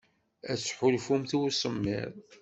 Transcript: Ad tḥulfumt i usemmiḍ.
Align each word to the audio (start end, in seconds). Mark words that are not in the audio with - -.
Ad 0.51 0.57
tḥulfumt 0.59 1.31
i 1.35 1.37
usemmiḍ. 1.39 2.13